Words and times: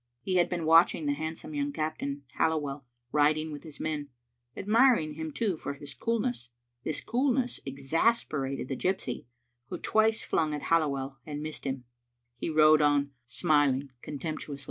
He 0.23 0.37
had 0.37 0.49
been 0.49 0.65
watching 0.65 1.05
the 1.05 1.13
handsome 1.13 1.53
young 1.53 1.71
captain, 1.71 2.23
Halliwell, 2.39 2.87
rid 3.11 3.37
ing 3.37 3.51
with 3.51 3.61
his 3.61 3.79
men; 3.79 4.09
admiring 4.57 5.13
him, 5.13 5.31
too, 5.31 5.55
for 5.57 5.75
his 5.75 5.93
coolness. 5.93 6.49
This 6.83 7.01
coolness 7.01 7.59
exasperated 7.67 8.67
the 8.67 8.75
gypsy, 8.75 9.27
who 9.67 9.77
twice 9.77 10.23
flung 10.23 10.55
at 10.55 10.63
Halliwell 10.63 11.19
and 11.23 11.43
missed 11.43 11.65
him. 11.65 11.85
He 12.35 12.49
rode 12.49 12.81
on 12.81 13.11
smiling 13.27 13.91
contemptuously. 14.01 14.59